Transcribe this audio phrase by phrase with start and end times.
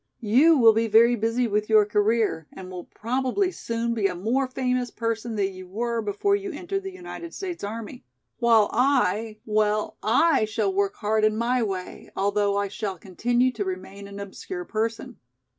[0.21, 4.47] You will be very busy with your career and will probably soon be a more
[4.47, 8.03] famous person than you were before you entered the United States army,
[8.39, 13.63] while I, well I shall work hard in my way, although I shall continue to
[13.63, 15.19] remain an obscure person."